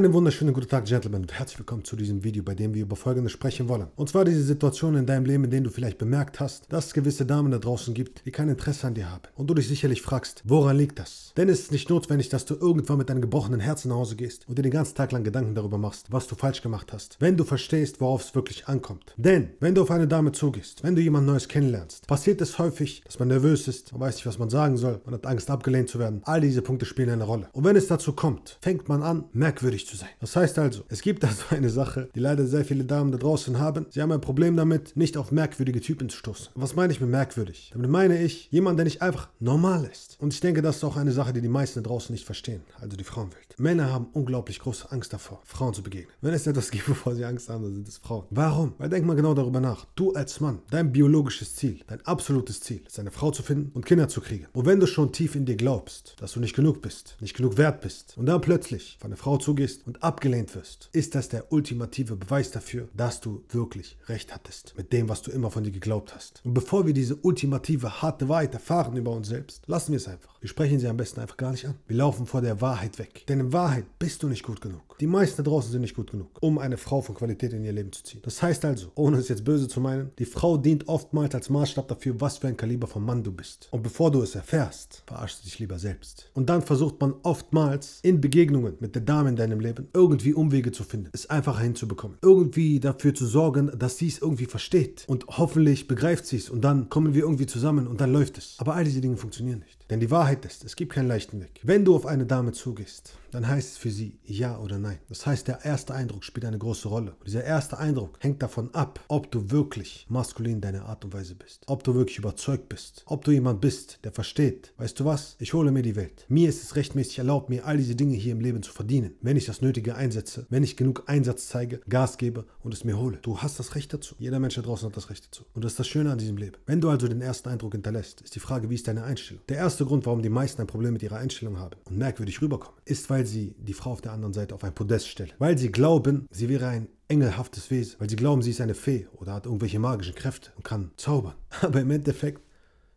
Einen 0.00 0.14
wunderschönen 0.14 0.54
guten 0.54 0.66
Tag, 0.66 0.86
Gentlemen, 0.86 1.20
und 1.20 1.32
herzlich 1.34 1.58
willkommen 1.58 1.84
zu 1.84 1.94
diesem 1.94 2.24
Video, 2.24 2.42
bei 2.42 2.54
dem 2.54 2.72
wir 2.72 2.80
über 2.80 2.96
Folgendes 2.96 3.32
sprechen 3.32 3.68
wollen. 3.68 3.88
Und 3.96 4.08
zwar 4.08 4.24
diese 4.24 4.42
Situation 4.42 4.94
in 4.94 5.04
deinem 5.04 5.26
Leben, 5.26 5.44
in 5.44 5.50
denen 5.50 5.64
du 5.64 5.70
vielleicht 5.70 5.98
bemerkt 5.98 6.40
hast, 6.40 6.72
dass 6.72 6.86
es 6.86 6.94
gewisse 6.94 7.26
Damen 7.26 7.52
da 7.52 7.58
draußen 7.58 7.92
gibt, 7.92 8.24
die 8.24 8.30
kein 8.30 8.48
Interesse 8.48 8.86
an 8.86 8.94
dir 8.94 9.10
haben. 9.10 9.24
Und 9.36 9.48
du 9.48 9.52
dich 9.52 9.68
sicherlich 9.68 10.00
fragst, 10.00 10.42
woran 10.46 10.78
liegt 10.78 10.98
das? 10.98 11.34
Denn 11.36 11.50
es 11.50 11.60
ist 11.60 11.72
nicht 11.72 11.90
notwendig, 11.90 12.30
dass 12.30 12.46
du 12.46 12.54
irgendwann 12.54 12.96
mit 12.96 13.10
deinem 13.10 13.20
gebrochenen 13.20 13.60
Herzen 13.60 13.90
nach 13.90 13.96
Hause 13.96 14.16
gehst 14.16 14.48
und 14.48 14.56
dir 14.56 14.62
den 14.62 14.70
ganzen 14.70 14.94
Tag 14.94 15.12
lang 15.12 15.22
Gedanken 15.22 15.54
darüber 15.54 15.76
machst, 15.76 16.10
was 16.10 16.26
du 16.26 16.34
falsch 16.34 16.62
gemacht 16.62 16.94
hast. 16.94 17.18
Wenn 17.20 17.36
du 17.36 17.44
verstehst, 17.44 18.00
worauf 18.00 18.24
es 18.24 18.34
wirklich 18.34 18.68
ankommt. 18.68 19.12
Denn, 19.18 19.50
wenn 19.60 19.74
du 19.74 19.82
auf 19.82 19.90
eine 19.90 20.08
Dame 20.08 20.32
zugehst, 20.32 20.82
wenn 20.82 20.96
du 20.96 21.02
jemand 21.02 21.26
Neues 21.26 21.46
kennenlernst, 21.46 22.06
passiert 22.06 22.40
es 22.40 22.58
häufig, 22.58 23.02
dass 23.04 23.18
man 23.18 23.28
nervös 23.28 23.68
ist, 23.68 23.92
man 23.92 24.00
weiß 24.00 24.14
nicht, 24.14 24.26
was 24.26 24.38
man 24.38 24.48
sagen 24.48 24.78
soll, 24.78 25.02
man 25.04 25.12
hat 25.12 25.26
Angst, 25.26 25.50
abgelehnt 25.50 25.90
zu 25.90 25.98
werden. 25.98 26.22
All 26.24 26.40
diese 26.40 26.62
Punkte 26.62 26.86
spielen 26.86 27.10
eine 27.10 27.24
Rolle. 27.24 27.50
Und 27.52 27.64
wenn 27.64 27.76
es 27.76 27.86
dazu 27.86 28.14
kommt, 28.14 28.56
fängt 28.62 28.88
man 28.88 29.02
an, 29.02 29.24
merkwürdig 29.34 29.89
zu 29.90 29.96
sein. 29.96 30.08
Das 30.20 30.36
heißt 30.36 30.58
also, 30.58 30.84
es 30.88 31.02
gibt 31.02 31.24
also 31.24 31.42
eine 31.50 31.68
Sache, 31.68 32.08
die 32.14 32.20
leider 32.20 32.46
sehr 32.46 32.64
viele 32.64 32.84
Damen 32.84 33.10
da 33.12 33.18
draußen 33.18 33.58
haben. 33.58 33.86
Sie 33.90 34.00
haben 34.00 34.12
ein 34.12 34.20
Problem 34.20 34.56
damit, 34.56 34.96
nicht 34.96 35.16
auf 35.16 35.32
merkwürdige 35.32 35.80
Typen 35.80 36.08
zu 36.08 36.16
stoßen. 36.16 36.48
Was 36.54 36.76
meine 36.76 36.92
ich 36.92 37.00
mit 37.00 37.10
merkwürdig? 37.10 37.70
Damit 37.72 37.90
meine 37.90 38.22
ich, 38.22 38.48
jemand, 38.50 38.78
der 38.78 38.84
nicht 38.84 39.02
einfach 39.02 39.28
normal 39.40 39.88
ist. 39.90 40.16
Und 40.20 40.32
ich 40.32 40.40
denke, 40.40 40.62
das 40.62 40.76
ist 40.76 40.84
auch 40.84 40.96
eine 40.96 41.12
Sache, 41.12 41.32
die 41.32 41.40
die 41.40 41.48
meisten 41.48 41.82
da 41.82 41.88
draußen 41.88 42.12
nicht 42.12 42.24
verstehen, 42.24 42.62
also 42.80 42.96
die 42.96 43.04
Frauenwelt. 43.04 43.58
Männer 43.58 43.92
haben 43.92 44.06
unglaublich 44.12 44.58
große 44.58 44.90
Angst 44.90 45.12
davor, 45.12 45.42
Frauen 45.44 45.74
zu 45.74 45.82
begegnen. 45.82 46.14
Wenn 46.20 46.32
es 46.32 46.46
etwas 46.46 46.70
gibt, 46.70 46.88
wovor 46.88 47.14
sie 47.14 47.24
Angst 47.24 47.48
haben, 47.48 47.62
dann 47.64 47.74
sind 47.74 47.88
es 47.88 47.98
Frauen. 47.98 48.24
Warum? 48.30 48.74
Weil 48.78 48.88
denk 48.88 49.04
mal 49.04 49.16
genau 49.16 49.34
darüber 49.34 49.60
nach. 49.60 49.86
Du 49.96 50.12
als 50.12 50.40
Mann, 50.40 50.60
dein 50.70 50.92
biologisches 50.92 51.56
Ziel, 51.56 51.80
dein 51.86 52.04
absolutes 52.06 52.60
Ziel, 52.60 52.82
ist 52.86 52.98
eine 52.98 53.10
Frau 53.10 53.30
zu 53.30 53.42
finden 53.42 53.70
und 53.74 53.84
Kinder 53.84 54.08
zu 54.08 54.20
kriegen. 54.20 54.46
Und 54.52 54.66
wenn 54.66 54.80
du 54.80 54.86
schon 54.86 55.12
tief 55.12 55.34
in 55.34 55.44
dir 55.44 55.56
glaubst, 55.56 56.16
dass 56.20 56.32
du 56.32 56.40
nicht 56.40 56.56
genug 56.56 56.80
bist, 56.80 57.16
nicht 57.20 57.36
genug 57.36 57.58
wert 57.58 57.80
bist 57.80 58.16
und 58.16 58.26
dann 58.26 58.40
plötzlich 58.40 58.96
auf 58.98 59.04
eine 59.04 59.16
Frau 59.16 59.36
zugehst 59.36 59.79
und 59.86 60.02
abgelehnt 60.02 60.54
wirst, 60.54 60.88
ist 60.92 61.14
das 61.14 61.28
der 61.28 61.52
ultimative 61.52 62.16
Beweis 62.16 62.50
dafür, 62.50 62.88
dass 62.94 63.20
du 63.20 63.44
wirklich 63.48 63.98
recht 64.06 64.34
hattest 64.34 64.74
mit 64.76 64.92
dem, 64.92 65.08
was 65.08 65.22
du 65.22 65.30
immer 65.30 65.50
von 65.50 65.64
dir 65.64 65.72
geglaubt 65.72 66.14
hast. 66.14 66.40
Und 66.44 66.54
bevor 66.54 66.86
wir 66.86 66.94
diese 66.94 67.16
ultimative 67.16 68.02
harte 68.02 68.28
Wahrheit 68.28 68.54
erfahren 68.54 68.96
über 68.96 69.12
uns 69.12 69.28
selbst, 69.28 69.62
lassen 69.66 69.92
wir 69.92 69.98
es 69.98 70.08
einfach. 70.08 70.40
Wir 70.40 70.48
sprechen 70.48 70.80
sie 70.80 70.88
am 70.88 70.96
besten 70.96 71.20
einfach 71.20 71.36
gar 71.36 71.50
nicht 71.50 71.66
an. 71.66 71.74
Wir 71.86 71.98
laufen 71.98 72.26
vor 72.26 72.40
der 72.40 72.60
Wahrheit 72.62 72.98
weg. 72.98 73.26
Denn 73.28 73.40
in 73.40 73.52
Wahrheit 73.52 73.84
bist 73.98 74.22
du 74.22 74.28
nicht 74.28 74.42
gut 74.42 74.60
genug. 74.62 74.98
Die 74.98 75.06
meisten 75.06 75.42
da 75.42 75.50
draußen 75.50 75.70
sind 75.70 75.82
nicht 75.82 75.96
gut 75.96 76.10
genug, 76.10 76.30
um 76.40 76.58
eine 76.58 76.78
Frau 76.78 77.02
von 77.02 77.14
Qualität 77.14 77.52
in 77.52 77.64
ihr 77.64 77.72
Leben 77.72 77.92
zu 77.92 78.02
ziehen. 78.02 78.20
Das 78.22 78.42
heißt 78.42 78.64
also, 78.64 78.90
ohne 78.94 79.18
es 79.18 79.28
jetzt 79.28 79.44
böse 79.44 79.68
zu 79.68 79.80
meinen, 79.80 80.10
die 80.18 80.24
Frau 80.24 80.56
dient 80.56 80.88
oftmals 80.88 81.34
als 81.34 81.50
Maßstab 81.50 81.88
dafür, 81.88 82.20
was 82.20 82.38
für 82.38 82.48
ein 82.48 82.56
Kaliber 82.56 82.86
von 82.86 83.04
Mann 83.04 83.22
du 83.22 83.32
bist. 83.32 83.68
Und 83.70 83.82
bevor 83.82 84.10
du 84.10 84.22
es 84.22 84.34
erfährst, 84.34 85.02
verarschst 85.06 85.40
du 85.40 85.44
dich 85.44 85.58
lieber 85.58 85.78
selbst. 85.78 86.30
Und 86.34 86.48
dann 86.48 86.62
versucht 86.62 87.00
man 87.00 87.14
oftmals 87.22 88.00
in 88.02 88.20
Begegnungen 88.20 88.76
mit 88.80 88.94
der 88.94 89.02
Dame 89.02 89.28
in 89.28 89.36
deinem 89.36 89.59
Leben 89.60 89.88
irgendwie 89.94 90.34
Umwege 90.34 90.72
zu 90.72 90.84
finden, 90.84 91.10
es 91.12 91.30
einfacher 91.30 91.60
hinzubekommen. 91.60 92.18
Irgendwie 92.22 92.80
dafür 92.80 93.14
zu 93.14 93.26
sorgen, 93.26 93.70
dass 93.78 93.98
sie 93.98 94.08
es 94.08 94.18
irgendwie 94.18 94.46
versteht. 94.46 95.04
Und 95.06 95.26
hoffentlich 95.28 95.88
begreift 95.88 96.26
sie 96.26 96.36
es 96.36 96.50
und 96.50 96.62
dann 96.62 96.88
kommen 96.88 97.14
wir 97.14 97.22
irgendwie 97.22 97.46
zusammen 97.46 97.86
und 97.86 98.00
dann 98.00 98.12
läuft 98.12 98.38
es. 98.38 98.56
Aber 98.58 98.74
all 98.74 98.84
diese 98.84 99.00
Dinge 99.00 99.16
funktionieren 99.16 99.60
nicht. 99.60 99.80
Denn 99.90 100.00
die 100.00 100.10
Wahrheit 100.10 100.44
ist, 100.44 100.64
es 100.64 100.76
gibt 100.76 100.92
keinen 100.92 101.08
leichten 101.08 101.40
Weg. 101.40 101.60
Wenn 101.62 101.84
du 101.84 101.96
auf 101.96 102.06
eine 102.06 102.26
Dame 102.26 102.52
zugehst, 102.52 103.14
dann 103.32 103.46
heißt 103.46 103.72
es 103.72 103.76
für 103.76 103.90
sie 103.90 104.18
ja 104.24 104.58
oder 104.58 104.78
nein. 104.78 104.98
Das 105.08 105.26
heißt, 105.26 105.48
der 105.48 105.64
erste 105.64 105.94
Eindruck 105.94 106.24
spielt 106.24 106.46
eine 106.46 106.58
große 106.58 106.88
Rolle. 106.88 107.12
Und 107.18 107.26
dieser 107.26 107.44
erste 107.44 107.78
Eindruck 107.78 108.18
hängt 108.20 108.42
davon 108.42 108.74
ab, 108.74 109.00
ob 109.08 109.30
du 109.30 109.50
wirklich 109.50 110.06
maskulin 110.08 110.54
in 110.54 110.60
deiner 110.60 110.86
Art 110.86 111.04
und 111.04 111.12
Weise 111.12 111.34
bist. 111.34 111.64
Ob 111.66 111.84
du 111.84 111.94
wirklich 111.94 112.18
überzeugt 112.18 112.68
bist. 112.68 113.02
Ob 113.06 113.24
du 113.24 113.30
jemand 113.30 113.60
bist, 113.60 114.00
der 114.04 114.12
versteht. 114.12 114.72
Weißt 114.78 114.98
du 114.98 115.04
was? 115.04 115.36
Ich 115.38 115.54
hole 115.54 115.70
mir 115.72 115.82
die 115.82 115.96
Welt. 115.96 116.24
Mir 116.28 116.48
ist 116.48 116.62
es 116.62 116.76
rechtmäßig 116.76 117.18
erlaubt, 117.18 117.50
mir 117.50 117.66
all 117.66 117.76
diese 117.76 117.96
Dinge 117.96 118.16
hier 118.16 118.32
im 118.32 118.40
Leben 118.40 118.62
zu 118.62 118.72
verdienen. 118.72 119.14
Wenn 119.22 119.36
ich 119.36 119.46
das 119.50 119.62
Nötige 119.62 119.96
einsetze, 119.96 120.46
wenn 120.48 120.62
ich 120.62 120.76
genug 120.76 121.04
Einsatz 121.06 121.48
zeige, 121.48 121.80
Gas 121.88 122.18
gebe 122.18 122.44
und 122.62 122.72
es 122.72 122.84
mir 122.84 122.98
hole. 122.98 123.18
Du 123.22 123.38
hast 123.38 123.58
das 123.58 123.74
Recht 123.74 123.92
dazu. 123.92 124.14
Jeder 124.18 124.38
Mensch 124.38 124.54
da 124.54 124.62
draußen 124.62 124.88
hat 124.88 124.96
das 124.96 125.10
Recht 125.10 125.26
dazu. 125.26 125.44
Und 125.54 125.64
das 125.64 125.72
ist 125.72 125.80
das 125.80 125.88
Schöne 125.88 126.12
an 126.12 126.18
diesem 126.18 126.36
Leben. 126.36 126.56
Wenn 126.66 126.80
du 126.80 126.88
also 126.88 127.08
den 127.08 127.20
ersten 127.20 127.48
Eindruck 127.48 127.72
hinterlässt, 127.72 128.20
ist 128.20 128.34
die 128.34 128.40
Frage, 128.40 128.70
wie 128.70 128.76
ist 128.76 128.86
deine 128.86 129.02
Einstellung? 129.02 129.42
Der 129.48 129.56
erste 129.56 129.84
Grund, 129.84 130.06
warum 130.06 130.22
die 130.22 130.28
meisten 130.28 130.60
ein 130.60 130.68
Problem 130.68 130.92
mit 130.92 131.02
ihrer 131.02 131.16
Einstellung 131.16 131.58
haben 131.58 131.76
und 131.84 131.98
merkwürdig 131.98 132.40
rüberkommen, 132.40 132.78
ist, 132.84 133.10
weil 133.10 133.26
sie 133.26 133.54
die 133.58 133.74
Frau 133.74 133.90
auf 133.90 134.00
der 134.00 134.12
anderen 134.12 134.34
Seite 134.34 134.54
auf 134.54 134.62
ein 134.62 134.74
Podest 134.74 135.08
stellen. 135.08 135.32
Weil 135.38 135.58
sie 135.58 135.72
glauben, 135.72 136.26
sie 136.30 136.48
wäre 136.48 136.68
ein 136.68 136.88
engelhaftes 137.08 137.70
Wesen. 137.70 137.96
Weil 137.98 138.08
sie 138.08 138.16
glauben, 138.16 138.42
sie 138.42 138.50
ist 138.50 138.60
eine 138.60 138.74
Fee 138.74 139.08
oder 139.16 139.34
hat 139.34 139.46
irgendwelche 139.46 139.80
magischen 139.80 140.14
Kräfte 140.14 140.52
und 140.56 140.64
kann 140.64 140.92
zaubern. 140.96 141.34
Aber 141.60 141.80
im 141.80 141.90
Endeffekt 141.90 142.40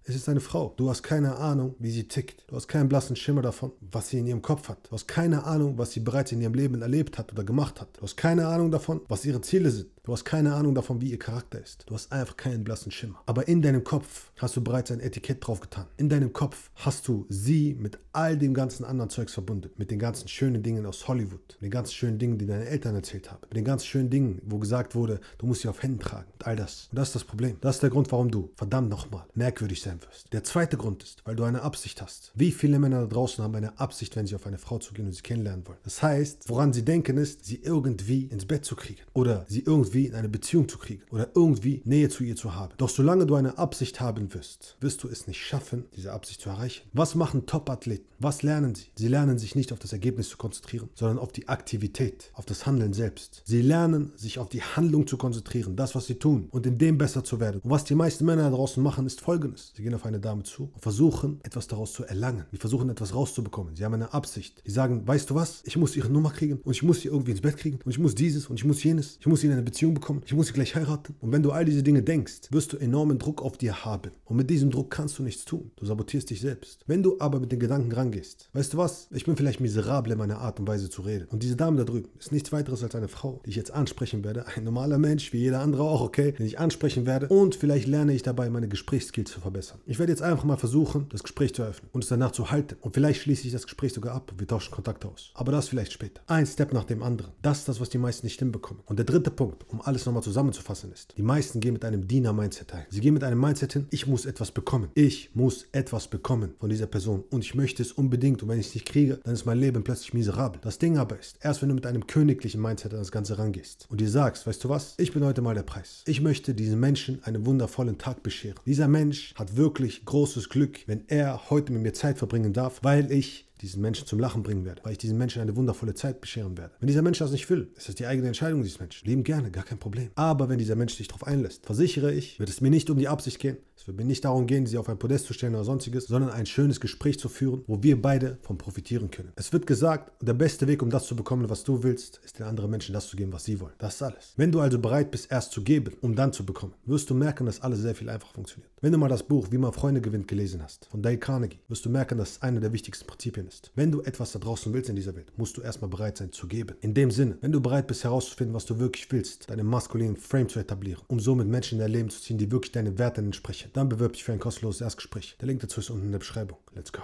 es 0.06 0.16
ist 0.16 0.28
eine 0.28 0.41
Frau. 0.41 0.74
Du 0.75 0.90
hast 0.90 1.02
keine 1.02 1.38
Ahnung, 1.38 1.75
wie 1.80 1.91
sie 1.91 2.08
tickt. 2.08 2.44
Du 2.47 2.56
hast 2.56 2.68
keinen 2.68 2.90
blassen 2.90 3.16
Schimmer 3.16 3.41
davon, 3.41 3.72
was 3.80 4.09
sie 4.09 4.19
in 4.19 4.28
ihrem 4.28 4.41
Kopf 4.41 4.68
hat. 4.68 4.80
Du 4.90 4.91
hast 4.91 5.08
keine 5.08 5.46
Ahnung, 5.46 5.78
was 5.78 5.91
sie 5.91 6.02
bereits 6.02 6.31
in 6.31 6.41
ihrem 6.41 6.53
Leben 6.53 6.81
erlebt 6.81 7.18
hat 7.18 7.31
oder 7.31 7.44
gemacht 7.44 7.80
hat. 7.80 7.90
Du 7.97 8.02
hast 8.02 8.18
keine 8.18 8.47
Ahnung 8.47 8.69
davon, 8.69 9.02
was 9.08 9.25
ihre 9.25 9.42
Ziele 9.42 9.72
sind. 9.72 9.88
Du 10.06 10.12
hast 10.12 10.25
keine 10.25 10.53
Ahnung 10.53 10.75
davon, 10.75 11.00
wie 11.00 11.12
ihr 11.12 11.18
Charakter 11.18 11.62
ist. 11.64 11.86
Du 11.88 11.94
hast 11.94 12.12
einfach 12.12 12.36
keinen 12.36 12.66
blassen 12.66 12.91
Schimmer. 12.91 13.24
Aber 13.25 13.47
in 13.47 13.62
deinem 13.62 13.86
Kopf 13.86 14.34
hast 14.38 14.53
du 14.58 14.62
bereits 14.62 14.91
ein 14.91 15.00
Etikett 15.00 15.47
draufgetan. 15.47 15.86
In 15.96 16.09
deinem 16.09 16.34
Kopf 16.34 16.72
hast 16.75 17.08
du 17.08 17.25
sie 17.30 17.74
mit 17.74 17.97
all 18.12 18.38
dem 18.38 18.53
ganzen 18.53 18.84
anderen 18.84 19.09
Zeugs 19.09 19.34
verbunden. 19.34 19.69
Mit 19.78 19.92
den 19.92 20.00
ganzen 20.00 20.28
schönen 20.28 20.62
Dingen 20.62 20.86
aus 20.86 21.08
Hollywood. 21.08 21.53
Mit 21.53 21.62
den 21.62 21.72
ganzen 21.72 21.94
schönen 21.94 22.19
Dingen, 22.19 22.38
die 22.38 22.46
deine 22.46 22.66
Eltern 22.66 22.96
erzählt 22.96 23.31
haben. 23.31 23.44
Mit 23.44 23.56
den 23.56 23.63
ganz 23.63 23.86
schönen 23.86 24.09
Dingen, 24.09 24.42
wo 24.44 24.59
gesagt 24.59 24.94
wurde, 24.94 25.22
du 25.38 25.46
musst 25.46 25.62
sie 25.62 25.69
auf 25.69 25.81
Händen 25.81 26.00
tragen. 26.00 26.28
Und 26.34 26.47
all 26.47 26.58
das. 26.58 26.90
Und 26.92 26.97
das 26.97 27.08
ist 27.08 27.16
das 27.16 27.24
Problem. 27.24 27.56
Das 27.62 27.78
ist 27.78 27.84
der 27.84 27.90
Grund, 27.90 28.12
warum 28.12 28.30
du, 28.30 28.52
verdammt 28.58 28.90
nochmal, 28.90 29.24
merkwürdig 29.36 29.81
sein 29.81 30.02
wirst. 30.02 30.34
Der 30.34 30.44
zweite 30.44 30.75
Grund 30.75 31.02
ist, 31.02 31.25
weil 31.25 31.38
du 31.38 31.46
eine 31.46 31.62
Absicht 31.62 32.02
hast. 32.02 32.34
Wie 32.36 32.52
viele 32.52 32.78
Männer 32.78 33.00
da 33.00 33.08
draußen 33.08 33.42
haben 33.42 33.56
eine 33.56 33.80
Absicht, 33.80 34.18
wenn 34.18 34.28
sie 34.28 34.36
auf 34.36 34.46
eine 34.47 34.58
Frau 34.58 34.80
zugehen 34.80 35.08
und 35.08 35.13
sie 35.13 35.22
kennenlernen 35.22 35.66
wollen? 35.66 35.80
Das 35.86 36.03
heißt, 36.03 36.50
woran 36.50 36.74
sie 36.74 36.84
denken 36.84 37.16
ist, 37.16 37.46
sie 37.46 37.62
irgendwie 37.63 38.25
ins 38.25 38.46
Bett 38.46 38.66
zu 38.66 38.75
kriegen. 38.75 39.00
Oder 39.13 39.46
sie 39.47 39.62
irgendwie 39.62 39.93
in 40.02 40.16
eine 40.16 40.30
Beziehung 40.30 40.68
zu 40.68 40.78
kriegen. 40.78 41.04
Oder 41.12 41.30
irgendwie 41.36 41.81
Nähe 41.86 42.09
zu 42.09 42.24
ihr 42.24 42.36
zu 42.36 42.56
haben. 42.56 42.74
Doch 42.78 42.90
solange 42.90 43.26
du 43.26 43.36
eine 43.36 43.58
Absicht 43.58 44.02
haben 44.02 44.34
wirst, 44.34 44.78
wirst 44.80 45.04
du 45.04 45.08
es 45.08 45.28
nicht 45.28 45.42
schaffen, 45.42 45.86
diese 45.96 46.12
Absicht 46.12 46.42
zu 46.42 46.50
erreichen. 46.50 46.88
Was 46.94 47.16
machen 47.16 47.46
Top-Athleten? 47.46 48.06
Was 48.20 48.42
lernen 48.42 48.74
sie? 48.74 48.86
Sie 48.96 49.08
lernen 49.08 49.38
sich 49.38 49.56
nicht 49.56 49.74
auf 49.74 49.80
das 49.80 49.92
Ergebnis 49.92 50.30
zu 50.30 50.38
konzentrieren, 50.38 50.90
sondern 50.96 51.20
auf 51.20 51.31
die 51.31 51.50
Aktivität, 51.50 52.31
auf 52.34 52.46
das 52.46 52.66
Handeln 52.66 52.94
selbst. 52.94 53.42
Sie 53.46 53.62
lernen 53.62 54.14
sich 54.16 54.40
auf 54.40 54.48
die 54.48 54.62
Handlung 54.62 55.08
zu 55.08 55.18
konzentrieren, 55.18 55.76
das, 55.76 55.94
was 55.94 56.08
sie 56.08 56.16
tun 56.16 56.48
und 56.52 56.66
in 56.66 56.78
dem 56.78 56.98
besser 56.98 57.24
zu 57.25 57.42
werden. 57.42 57.60
Und 57.62 57.70
was 57.70 57.84
die 57.84 57.96
meisten 57.96 58.25
Männer 58.25 58.44
da 58.44 58.52
draußen 58.52 58.81
machen, 58.81 59.06
ist 59.06 59.20
folgendes. 59.20 59.74
Sie 59.75 59.84
gehen 59.84 59.94
auf 59.94 60.06
eine 60.06 60.22
Dame 60.22 60.44
zu 60.44 60.72
und 60.74 60.81
versuchen, 60.81 61.42
etwas 61.44 61.68
daraus 61.68 61.92
zu 61.92 62.06
erlangen. 62.06 62.46
Sie 62.52 62.58
versuchen, 62.58 62.90
etwas 62.90 63.14
rauszubekommen. 63.14 63.75
Sie 63.75 63.84
haben 63.84 63.94
eine 63.94 64.14
Absicht. 64.14 64.62
Sie 64.66 64.72
sagen, 64.72 65.06
weißt 65.06 65.30
du 65.30 65.36
was? 65.36 65.62
Ich 65.66 65.75
muss 65.75 65.98
ihre 65.98 66.10
Nummer 66.10 66.31
kriegen 66.31 66.60
und 66.64 66.72
ich 66.72 66.81
muss 66.81 67.02
sie 67.02 67.10
irgendwie 67.10 67.31
ins 67.31 67.42
Bett 67.42 67.58
kriegen 67.58 67.80
und 67.84 67.92
ich 67.92 68.00
muss 68.00 68.16
dieses 68.16 68.48
und 68.48 68.58
ich 68.58 68.64
muss 68.64 68.81
jenes. 68.84 69.18
Ich 69.20 69.28
muss 69.28 69.42
sie 69.42 69.48
in 69.48 69.54
eine 69.54 69.64
Beziehung 69.64 69.83
bekommen. 69.92 70.22
Ich 70.26 70.34
muss 70.34 70.48
sie 70.48 70.54
gleich 70.54 70.76
heiraten. 70.76 71.16
Und 71.20 71.32
wenn 71.32 71.42
du 71.42 71.52
all 71.52 71.66
diese 71.66 71.82
Dinge 71.82 72.04
denkst, 72.04 72.52
wirst 72.52 72.74
du 72.74 72.78
enormen 72.78 73.18
Druck 73.18 73.42
auf 73.42 73.58
dir 73.58 73.86
haben. 73.86 74.12
Und 74.26 74.38
mit 74.38 74.50
diesem 74.50 74.70
Druck 74.70 74.92
kannst 74.92 75.18
du 75.18 75.24
nichts 75.24 75.46
tun. 75.46 75.72
Du 75.78 75.86
sabotierst 75.86 76.30
dich 76.30 76.42
selbst. 76.42 76.84
Wenn 76.86 77.02
du 77.02 77.18
aber 77.20 77.40
mit 77.40 77.52
den 77.52 77.60
Gedanken 77.60 77.92
rangehst, 77.92 78.50
weißt 78.54 78.74
du 78.74 78.78
was? 78.78 79.08
Ich 79.12 79.26
bin 79.26 79.36
vielleicht 79.36 79.60
miserabel 79.60 80.12
in 80.12 80.18
meiner 80.18 80.40
Art 80.40 80.60
und 80.60 80.68
Weise 80.68 80.90
zu 80.90 81.02
reden. 81.02 81.28
Und 81.32 81.42
diese 81.42 81.56
Dame 81.56 81.78
da 81.78 81.84
drüben 81.84 82.10
ist 82.20 82.32
nichts 82.32 82.52
weiteres 82.52 82.84
als 82.84 82.96
eine 82.96 83.08
Frau, 83.08 83.42
die 83.46 83.50
ich 83.50 83.56
jetzt 83.56 83.72
ansprechen 83.72 84.24
werde. 84.24 84.46
Ein 84.56 84.64
normaler 84.64 85.00
Mensch, 85.00 85.34
wie 85.34 85.40
jeder 85.40 85.62
andere 85.62 85.84
auch, 85.84 86.02
okay? 86.02 86.34
Den 86.34 86.46
ich 86.46 86.60
ansprechen 86.60 87.06
werde. 87.06 87.28
Und 87.30 87.56
vielleicht 87.56 87.88
lerne 87.88 88.14
ich 88.14 88.22
dabei, 88.22 88.50
meine 88.50 88.68
Gesprächsskills 88.68 89.32
zu 89.32 89.42
verbessern. 89.42 89.80
Ich 89.86 90.00
werde 90.00 90.12
jetzt 90.12 90.22
einfach 90.22 90.44
mal 90.44 90.58
versuchen, 90.58 91.08
das 91.10 91.24
Gespräch 91.24 91.56
zu 91.56 91.64
eröffnen 91.64 91.90
und 91.92 92.04
es 92.04 92.10
danach 92.10 92.32
zu 92.32 92.52
halten. 92.52 92.76
Und 92.82 92.94
vielleicht 92.94 93.22
schließe 93.22 93.48
ich 93.48 93.54
das 93.54 93.64
Gespräch 93.64 93.94
sogar 93.94 94.14
ab 94.14 94.32
wir 94.38 94.48
tauschen 94.48 94.72
Kontakt 94.72 95.06
aus. 95.06 95.32
Aber 95.36 95.52
das 95.52 95.70
vielleicht 95.70 95.94
später. 95.94 96.22
Ein 96.28 96.46
Step 96.46 96.74
nach 96.74 96.84
dem 96.84 97.02
anderen. 97.02 97.32
Das 97.42 97.60
ist 97.60 97.70
das, 97.70 97.80
was 97.80 97.90
die 97.90 97.98
meisten 97.98 98.26
nicht 98.26 98.40
hinbekommen. 98.40 98.84
Und 98.86 98.98
der 98.98 99.06
dritte 99.06 99.32
Punkt, 99.32 99.66
um 99.74 99.82
alles 99.82 100.06
nochmal 100.06 100.24
zusammenzufassen, 100.24 100.92
ist, 100.92 101.16
die 101.18 101.24
meisten 101.24 101.60
gehen 101.60 101.74
mit 101.74 101.84
einem 101.84 102.08
Diener-Mindset 102.08 102.74
ein. 102.74 102.86
Sie 102.90 103.02
gehen 103.02 103.14
mit 103.14 103.24
einem 103.24 103.40
Mindset 103.40 103.74
hin, 103.74 103.88
ich 103.90 104.08
muss 104.08 104.26
etwas 104.26 104.52
bekommen. 104.52 104.90
Ich 104.94 105.32
muss 105.34 105.66
etwas 105.72 106.08
bekommen 106.08 106.54
von 106.60 106.70
dieser 106.70 106.88
Person. 106.88 107.24
Und 107.32 107.44
ich 107.44 107.56
möchte 107.56 107.82
es 107.82 107.92
unbedingt. 107.92 108.44
Und 108.44 108.50
wenn 108.50 108.60
ich 108.60 108.68
es 108.68 108.74
nicht 108.76 108.88
kriege, 108.88 109.20
dann 109.24 109.34
ist 109.34 109.46
mein 109.46 109.60
Leben 109.60 109.84
plötzlich 109.84 110.14
miserabel. 110.14 110.62
Das 110.62 110.78
Ding 110.78 110.98
aber 110.98 111.20
ist, 111.20 111.38
erst 111.42 111.62
wenn 111.62 111.70
du 111.70 111.76
mit 111.76 111.86
einem 111.86 112.08
königlichen 112.08 112.62
Mindset 112.62 112.94
an 112.94 113.00
das 113.00 113.12
Ganze 113.12 113.38
rangehst 113.38 113.88
und 113.90 114.00
dir 114.00 114.10
sagst, 114.10 114.46
weißt 114.46 114.64
du 114.64 114.70
was, 114.70 114.94
ich 114.98 115.12
bin 115.12 115.25
heute 115.25 115.42
mal 115.42 115.56
der 115.56 115.64
Preis. 115.64 116.04
Ich 116.06 116.22
möchte 116.22 116.54
diesem 116.54 116.80
Menschen 116.80 117.24
einen 117.24 117.46
wundervollen 117.46 117.98
Tag 117.98 118.24
bescheren. 118.24 118.60
Dieser 118.66 118.88
Mensch 118.88 119.34
hat 119.36 119.58
wirklich 119.58 120.06
großes 120.06 120.50
Glück, 120.50 120.80
wenn 120.88 121.04
er 121.08 121.50
heute 121.50 121.74
mit 121.74 121.81
mir 121.81 121.94
Zeit 121.94 122.18
verbringen 122.18 122.54
darf, 122.54 122.80
weil 122.84 123.12
ich 123.12 123.48
diesen 123.63 123.81
Menschen 123.81 124.06
zum 124.06 124.19
Lachen 124.19 124.44
bringen 124.44 124.65
werde, 124.65 124.81
weil 124.83 124.92
ich 124.92 124.98
diesen 124.98 125.18
Menschen 125.18 125.42
eine 125.42 125.56
wundervolle 125.56 125.94
Zeit 125.94 126.21
bescheren 126.21 126.57
werde. 126.57 126.74
Wenn 126.80 126.88
dieser 126.88 127.01
Mensch 127.01 127.18
das 127.19 127.31
nicht 127.31 127.50
will, 127.50 127.71
ist 127.75 127.88
das 127.88 127.95
die 127.95 128.06
eigene 128.06 128.27
Entscheidung 128.27 128.62
dieses 128.62 128.80
Menschen. 128.80 129.07
Leben 129.07 129.24
gerne, 129.24 129.50
gar 129.51 129.63
kein 129.63 129.80
Problem. 129.80 130.10
Aber 130.15 130.50
wenn 130.50 130.60
dieser 130.60 130.75
Mensch 130.75 130.95
sich 130.95 131.07
darauf 131.07 131.25
einlässt, 131.25 131.65
versichere 131.65 132.13
ich, 132.13 132.39
wird 132.39 132.50
es 132.50 132.62
mir 132.62 132.69
nicht 132.69 132.89
um 132.89 132.98
die 132.98 133.07
Absicht 133.07 133.39
gehen. 133.39 133.57
Es 133.75 133.88
wird 133.88 133.98
mir 133.98 134.06
nicht 134.06 134.24
darum 134.24 134.48
gehen, 134.48 134.65
sie 134.65 134.77
auf 134.77 134.88
ein 134.88 135.00
Podest 135.00 135.25
zu 135.25 135.33
stellen 135.33 135.56
oder 135.56 135.63
sonstiges, 135.63 136.06
sondern 136.06 136.31
ein 136.31 136.45
schönes 136.45 136.80
Gespräch 136.80 137.19
zu 137.19 137.27
führen, 137.27 137.63
wo 137.68 137.81
wir 137.83 138.01
beide 138.01 138.38
von 138.42 138.57
profitieren 138.57 139.12
können. 139.12 139.33
Es 139.36 139.51
wird 139.51 139.68
gesagt, 139.68 140.12
der 140.21 140.33
beste 140.33 140.68
Weg, 140.68 140.81
um 140.81 140.89
das 140.89 141.06
zu 141.06 141.16
bekommen, 141.16 141.50
was 141.50 141.63
du 141.63 141.83
willst, 141.83 142.21
ist 142.24 142.39
den 142.39 142.45
anderen 142.45 142.69
Menschen 142.69 142.94
das 142.94 143.07
zu 143.07 143.18
geben, 143.18 143.33
was 143.33 143.44
sie 143.44 143.59
wollen. 143.59 143.74
Das 143.80 143.95
ist 143.95 144.04
alles. 144.04 144.33
Wenn 144.38 144.51
du 144.51 144.59
also 144.59 144.80
bereit 144.80 145.12
bist, 145.12 145.31
erst 145.31 145.51
zu 145.51 145.63
geben, 145.63 145.95
um 146.01 146.16
dann 146.16 146.31
zu 146.31 146.45
bekommen, 146.45 146.74
wirst 146.86 147.09
du 147.09 147.13
merken, 147.13 147.45
dass 147.45 147.62
alles 147.62 147.80
sehr 147.80 147.95
viel 147.95 148.09
einfacher 148.09 148.33
funktioniert. 148.33 148.71
Wenn 148.81 148.92
du 148.92 148.98
mal 148.98 149.09
das 149.09 149.24
Buch 149.24 149.48
Wie 149.51 149.57
man 149.57 149.74
Freunde 149.74 150.01
gewinnt 150.01 150.27
gelesen 150.27 150.62
hast, 150.63 150.86
von 150.86 151.01
Dale 151.01 151.18
Carnegie, 151.18 151.59
wirst 151.68 151.86
du 151.86 151.89
merken, 151.89 152.18
dass 152.18 152.31
es 152.31 152.42
einer 152.42 152.59
der 152.59 152.74
wichtigsten 152.74 153.07
Prinzipien 153.07 153.48
ist. 153.48 153.53
Findest. 153.54 153.72
Wenn 153.76 153.92
du 153.92 154.02
etwas 154.02 154.32
da 154.32 154.40
draußen 154.40 154.74
willst 154.74 154.90
in 154.90 154.96
dieser 154.96 155.16
Welt, 155.16 155.32
musst 155.38 155.58
du 155.58 155.62
erstmal 155.62 155.90
bereit 155.90 156.18
sein 156.18 156.32
zu 156.32 156.48
geben. 156.48 156.76
In 156.82 156.94
dem 156.94 157.12
Sinne, 157.12 157.38
wenn 157.42 157.52
du 157.52 157.62
bereit 157.62 157.88
bist 157.88 158.04
herauszufinden, 158.04 158.56
was 158.56 158.66
du 158.66 158.80
wirklich 158.80 159.12
willst, 159.12 159.50
deinen 159.50 159.66
maskulinen 159.66 160.18
Frame 160.18 160.50
zu 160.50 160.60
etablieren, 160.60 161.04
um 161.08 161.20
somit 161.20 161.48
Menschen 161.48 161.76
in 161.76 161.80
dein 161.80 161.92
Leben 161.92 162.10
zu 162.10 162.22
ziehen, 162.22 162.38
die 162.38 162.52
wirklich 162.52 162.72
deinen 162.72 162.98
Werten 162.98 163.26
entsprechen, 163.26 163.70
dann 163.74 163.90
bewirb 163.90 164.14
dich 164.14 164.24
für 164.24 164.34
ein 164.34 164.40
kostenloses 164.40 164.82
Erstgespräch. 164.82 165.38
Der 165.40 165.48
Link 165.48 165.62
dazu 165.62 165.80
ist 165.80 165.90
unten 165.90 166.06
in 166.06 166.12
der 166.12 166.20
Beschreibung. 166.20 166.58
Let's 166.74 166.92
go. 166.92 167.04